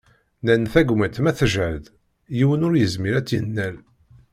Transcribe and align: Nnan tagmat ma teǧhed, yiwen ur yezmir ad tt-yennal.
Nnan 0.43 0.63
tagmat 0.71 1.15
ma 1.23 1.31
teǧhed, 1.39 1.85
yiwen 2.37 2.65
ur 2.67 2.75
yezmir 2.77 3.13
ad 3.15 3.25
tt-yennal. 3.25 3.75